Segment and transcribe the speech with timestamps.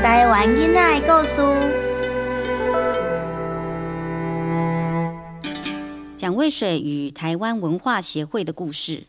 [0.00, 1.42] 台湾囡仔的故事。
[6.16, 9.02] 蒋渭水与台湾文化协会的故事。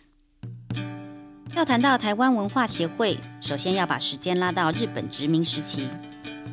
[1.56, 5.90] 要谈到台湾文化协会，首先要把时间拉到日本殖民时期。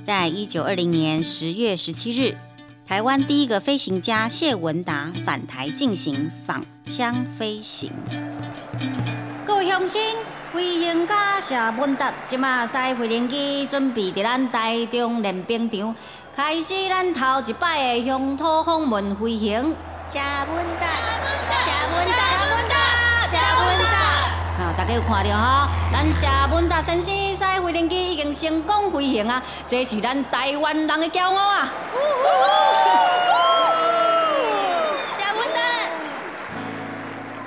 [0.05, 2.37] 在一九二零年十月十七日，
[2.87, 7.91] 台湾第一个飞行家谢文达返台进行访乡飞行。
[9.47, 10.01] 各位乡亲，
[10.57, 15.95] 飞行家谢文达即马驶飞行机，准备伫咱台中练兵场，
[16.35, 19.77] 开始咱头一摆的乡土访问飞行。
[20.09, 20.87] 谢文达，
[21.61, 22.75] 谢文达，谢文达，
[23.27, 23.97] 谢文达。
[24.57, 25.69] 好，大家有看到哈？
[25.93, 29.43] 咱谢文达先生驶飞行机已经成功飞行啊！
[29.69, 31.69] 这是咱台湾人的骄傲啊！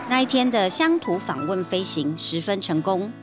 [0.09, 3.13] 那一天的乡土访问飞行十分成功。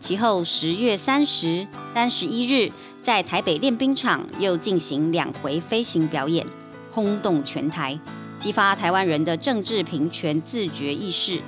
[0.00, 6.44] 其后十月三十、三十一日，在台北练兵场又进行两回飞行表演，
[6.90, 7.96] 轰动全台，
[8.36, 11.40] 激发台湾人的政治平权自觉意识。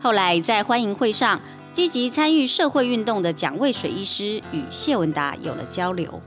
[0.00, 1.40] 后来在欢迎会上，
[1.70, 6.20] 积极参与社会运动的蒋渭水医师与谢文达有了交流。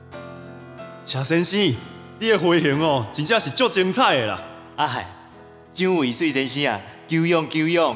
[1.06, 1.76] 小先生，
[2.20, 4.42] 你的飞行哦，真正是足精彩的啦！
[4.78, 5.06] 啊嗨，
[5.74, 6.80] 蒋渭水先生啊，
[7.10, 7.96] 久仰久仰。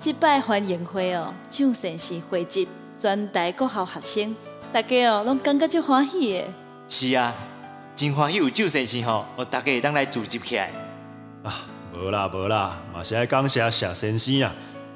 [0.00, 2.66] 即摆欢迎会哦，蒋先生汇集
[2.98, 4.36] 全台各校学生，
[4.72, 6.44] 大家哦拢感觉足欢喜的。
[6.88, 7.34] 是啊，
[7.94, 10.70] 真欢喜有蒋先生吼，我大家会当来组织起来。
[11.42, 14.50] 啊，无啦无啦，嘛是爱感谢谢先生啊！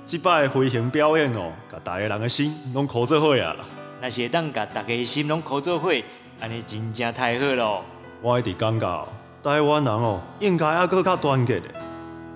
[0.06, 3.66] 即摆飞行表演哦，甲大家人的心拢靠做伙啊啦！
[4.00, 5.92] 若是会当甲大家的心拢靠做伙，
[6.40, 7.84] 安尼真正太好咯。
[8.22, 9.06] 我一直感觉哦，
[9.42, 11.68] 台湾人哦，应该还搁较团结的。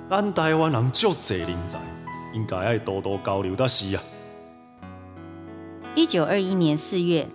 [0.08, 1.80] 咱台湾人足侪人才，
[2.32, 4.02] 应该爱多多交流才是啊！
[5.96, 7.26] 一九二一年四月，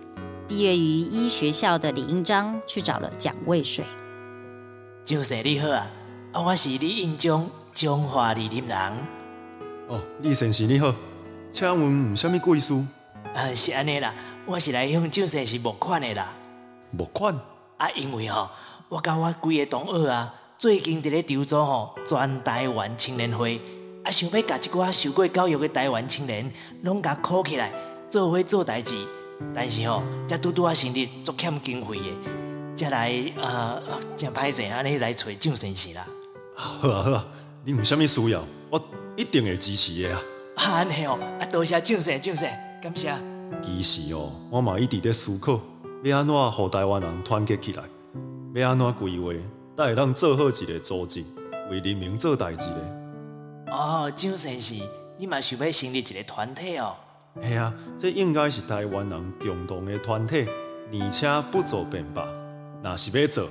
[0.48, 3.84] 毕业于医学校的李英章去找了蒋渭水。
[5.04, 5.86] 蒋先你好啊，
[6.32, 8.92] 啊我是李应章，中华李林人。
[9.88, 10.94] 哦，李先生你好，
[11.50, 12.72] 请问有啥物贵事？
[13.34, 14.14] 呃是安尼啦，
[14.46, 16.32] 我是来向蒋先生募款的啦。
[16.90, 17.38] 募款？
[17.76, 18.48] 啊因为吼，
[18.88, 23.60] 我甲我几个同学啊，最近伫咧筹组吼全台湾青年会，
[24.04, 26.48] 啊想要甲一寡受过教育的台湾青年，
[26.82, 27.72] 拢甲考起来，
[28.08, 28.94] 做伙做代志。
[29.52, 33.82] 但是吼，才拄拄啊成立，足欠经费的，才来呃，
[34.16, 36.06] 真歹势安尼来找蒋先生啦。
[36.54, 37.26] 好啊好啊，
[37.64, 38.40] 你有啥物需要，
[38.70, 38.80] 我
[39.16, 40.22] 一定会支持的啊！
[40.54, 43.12] 啊安尼哦，啊多谢蒋先蒋先，感谢。
[43.60, 45.58] 其实哦，我嘛一直在思考，
[46.04, 47.82] 要安怎互台湾人团结起来，
[48.54, 49.32] 要安怎规划，
[49.76, 51.24] 才会当做好一个组织，
[51.70, 53.72] 为人民做代志咧。
[53.72, 54.78] 哦，张先生，
[55.18, 56.94] 你嘛想要成立一个团体哦？
[57.42, 60.46] 系啊，这应该是台湾人共同的团体，
[60.92, 62.26] 而且不做便罢。
[62.82, 63.48] 若是要做，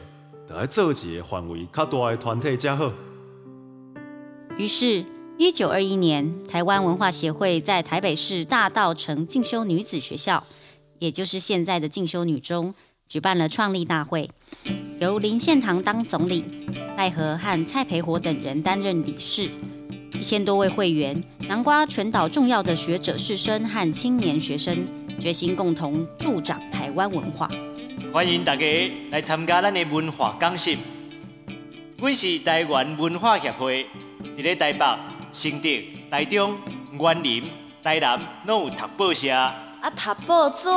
[0.48, 2.92] 就要做一个范围较大的团体才好。
[4.58, 5.04] 于是，
[5.40, 10.44] 一九二一年，台湾文化协会在台北市大道城进修女子学校，
[11.00, 12.76] 也就是现在的进修女中，
[13.08, 14.30] 举办了创立大会，
[15.02, 16.46] 由林献堂当总理，
[16.96, 19.50] 赖和和蔡培火等人担任理事，
[20.14, 24.88] 一千多位会员，南瓜全岛重要的学者士绅和青年学生，
[25.20, 27.50] 决心共同助长台湾文化。
[28.14, 28.64] 欢迎大家
[29.10, 30.78] 来参加咱的文化讲习。
[31.98, 33.88] 阮是台湾文化协会，
[34.38, 34.86] 伫咧台北、
[35.32, 35.68] 新竹、
[36.12, 36.56] 台中、
[37.00, 37.44] 园林、
[37.84, 39.32] 台南拢有读报社。
[39.32, 40.70] 啊，读报纸，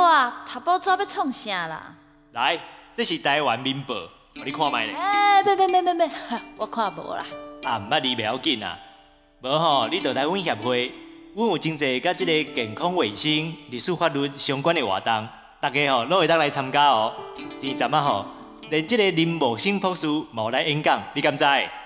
[0.51, 1.97] 读报纸要创啥啦？
[2.31, 2.59] 来，
[2.95, 3.93] 这是台湾民报，
[4.35, 4.95] 互你看卖咧。
[4.95, 6.09] 哎，别别别别别，
[6.55, 7.25] 我看无啦。
[7.63, 8.79] 啊，毋捌你袂要紧啊。
[9.41, 10.93] 无吼，你就来阮协会，
[11.35, 15.27] 阮有真济甲即个健康卫生、历史法律相关的活动，
[15.59, 17.13] 大家吼拢会当来参加哦。
[17.61, 18.25] 是阵啊吼，
[18.69, 21.43] 连即个林木生博士嘛来演讲，你敢知？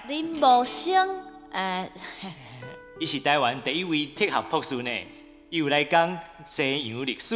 [0.08, 1.90] 林木生，呃，
[3.02, 4.92] 伊是台湾第一位特学博士呢，
[5.50, 6.16] 伊有来讲
[6.46, 7.36] 西洋历史，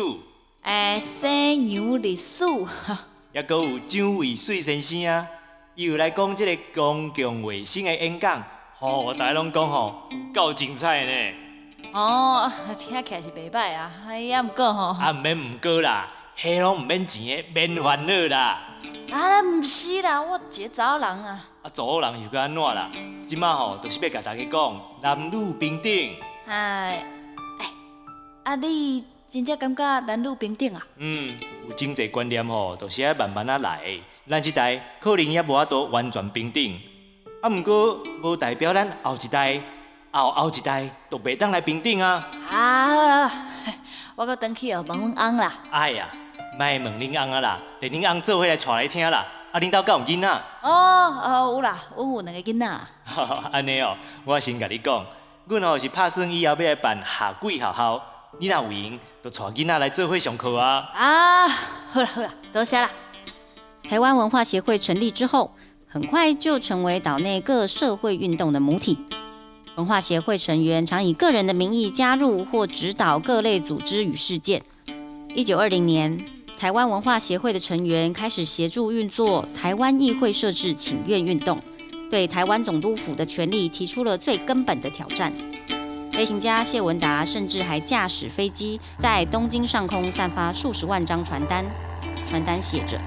[0.62, 2.46] 呃，西洋历史，
[3.34, 5.28] 也阁有蒋渭水先生啊，
[5.74, 8.44] 伊有来讲即个公共卫生的演讲，
[8.78, 11.38] 吼、大家拢讲吼够精彩呢。
[11.94, 16.08] 哦，听起来是袂歹啊，哎呀，毋过吼，啊，毋免毋过啦，
[16.38, 18.60] 迄拢毋免钱的，免烦恼啦。
[19.12, 22.92] 啊，毋是啦，我一个查某人啊，啊，做人又该安怎啦？
[23.26, 25.92] 即马吼，就是要甲大家讲男女平等。
[26.46, 27.04] 哎，
[27.60, 27.66] 哎，
[28.44, 29.04] 啊，你
[29.34, 30.88] 真正感觉男女平等啊？
[30.98, 31.36] 嗯，
[31.68, 34.04] 有真济观念吼，都是爱慢慢啊来的。
[34.30, 36.80] 咱即代可能也无法度完全平等，
[37.42, 39.60] 啊，毋过无代表咱后一代、
[40.12, 42.30] 后后一代都袂当来平等啊。
[42.52, 43.32] 啊，
[44.16, 45.52] 我搁转去哦，问阮翁啦。
[45.72, 46.08] 哎呀，
[46.60, 49.26] 卖问恁翁啊啦，等恁翁做伙来带来听啦。
[49.52, 50.28] 啊，恁兜敢有囡仔？
[50.62, 52.88] 哦哦，有啦，阮有两个囡仔啦。
[53.52, 55.04] 安尼哦，我先甲你讲，
[55.48, 58.00] 阮吼是拍算以后要来办下季学校，
[58.40, 60.90] 你若有闲，就带囡仔来做伙上课啊。
[60.96, 62.90] 啊，好啦好啦，多谢啦。
[63.88, 65.54] 台湾文化协会成立之后，
[65.88, 68.98] 很快就成为岛内各社会运动的母体。
[69.76, 74.62] 文化协会成员常以个人的名义加入或指导各类组织与事件。
[75.36, 76.26] 一九二零年，
[76.58, 81.60] 台湾文化协会的成员开始协助运作台湾议会设置请愿运动，
[82.10, 85.32] 对台湾总督府的权力提出了最根本的挑战。
[86.14, 91.66] 飞行家谢文达甚至还驾驶飞机在东京上空散发数十万张传单，
[92.24, 93.00] 传单写着。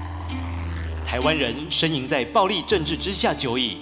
[1.05, 3.77] 台湾人呻吟在暴力政治之下久矣，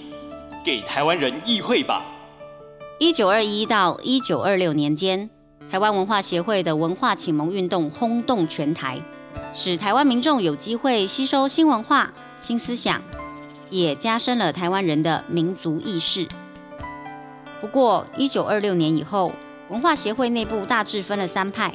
[0.64, 2.04] 给台湾人议会吧。
[3.00, 5.28] 一九二一到一九二六年间，
[5.68, 9.00] 台湾文化协会的文化启蒙运动轰动全台，
[9.52, 13.02] 使台湾民众有机会吸收新文化、新思想，
[13.70, 16.28] 也加深了台湾人的民族意识。
[17.60, 19.32] 不过，一九二六年以后，
[19.70, 21.74] 文化协会内部大致分了三派：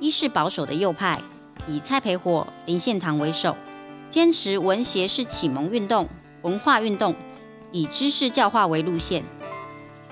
[0.00, 1.20] 一是保守的右派，
[1.68, 3.56] 以蔡培火、林献堂为首。
[4.08, 6.08] 坚持文协是启蒙运动、
[6.42, 7.14] 文化运动，
[7.72, 9.22] 以知识教化为路线；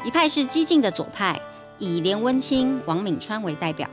[0.04, 1.40] 一派是激进的左派，
[1.78, 3.88] 以连温清、王敏川为代表，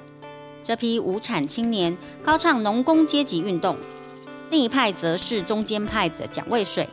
[0.63, 3.75] 这批无产青年高唱农工阶级运动；
[4.49, 6.89] 另一派则是中间派的蒋渭水，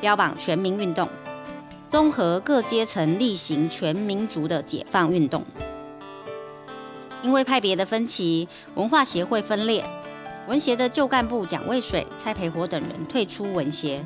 [0.00, 1.08] 标榜全民运动，
[1.90, 5.44] 综合各阶层力行全民族的解放运动。
[7.20, 8.46] 因为派别的分歧，
[8.76, 9.84] 文化协会分裂。
[10.46, 14.04] 文协的旧干部蒋渭水、蔡培火等人退出文协，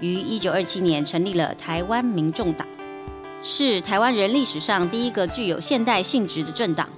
[0.00, 2.66] 于一九二七年成立了台湾民众党，
[3.42, 6.88] 是台湾人历史上第一个具有现代性质的政党。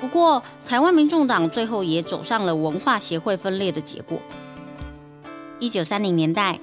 [0.00, 4.18] 不过，台湾民众党最后也走上了文化协会分裂的结果。
[5.60, 6.58] 一九三零年代，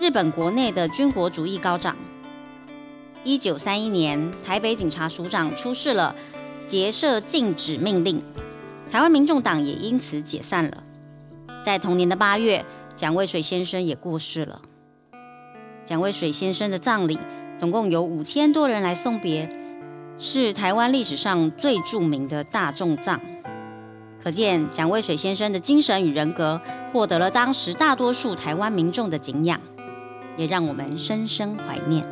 [0.00, 1.94] 日本国内的军国主义高涨。
[3.24, 6.14] 一九三一年，台北警察署长出示了
[6.66, 8.22] 结社禁止命令。
[8.90, 10.84] 台湾民众党也因此解散了。
[11.64, 12.62] 在同年的八月，
[12.94, 14.60] 蒋渭水先生也过世了。
[15.82, 17.18] 蒋渭水先生的葬礼
[17.56, 19.50] 总共有五千多人来送别，
[20.18, 23.18] 是台湾历史上最著名的大众葬。
[24.22, 26.60] 可见蒋渭水先生的精神与人格
[26.92, 29.58] 获得了当时大多数台湾民众的敬仰，
[30.36, 32.06] 也让我们深深怀念。